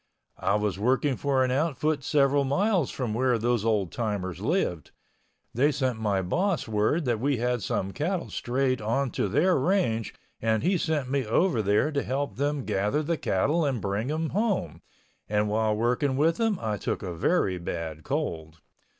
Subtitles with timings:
[0.39, 4.89] I was working for an outfit several miles from where those old timers lived.
[5.53, 10.15] They sent my boss word that we had some cattle strayed on to their range
[10.41, 14.29] and he sent me over there to help them gather the cattle and bring them
[14.31, 14.81] home,
[15.29, 18.59] and while working with them I took a very bad cold.